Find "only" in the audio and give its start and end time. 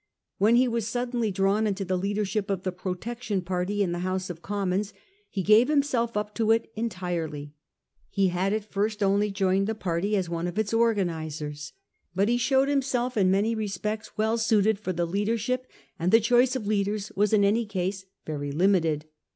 9.03-9.29